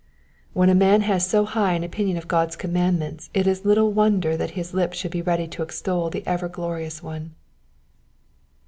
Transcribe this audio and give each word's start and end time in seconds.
When 0.53 0.71
a 0.71 0.73
man 0.73 1.01
has 1.01 1.27
so 1.29 1.45
high 1.45 1.73
an 1.73 1.83
opinion 1.83 2.17
of 2.17 2.27
God's 2.27 2.55
commandments 2.55 3.29
it 3.35 3.45
is 3.45 3.65
little 3.65 3.91
wonder 3.93 4.35
that 4.35 4.49
his 4.57 4.73
lips 4.73 4.97
should 4.97 5.11
be 5.11 5.21
ready 5.21 5.47
to 5.49 5.61
extol 5.61 6.09
the 6.09 6.25
ever 6.25 6.49
glorious 6.49 7.03
One. 7.03 7.35